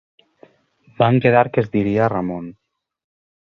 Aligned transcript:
Van 1.01 1.19
quedar 1.25 1.43
que 1.57 1.61
es 1.65 1.69
diria 1.75 2.09
Ramon 2.15 2.49